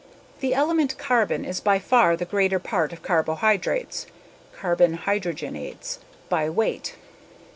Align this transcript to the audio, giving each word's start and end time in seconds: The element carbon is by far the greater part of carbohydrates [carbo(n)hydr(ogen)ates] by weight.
The 0.39 0.55
element 0.55 0.97
carbon 0.97 1.45
is 1.45 1.59
by 1.59 1.77
far 1.77 2.17
the 2.17 2.25
greater 2.25 2.57
part 2.57 2.91
of 2.91 3.03
carbohydrates 3.03 4.07
[carbo(n)hydr(ogen)ates] 4.59 5.99
by 6.27 6.49
weight. 6.49 6.95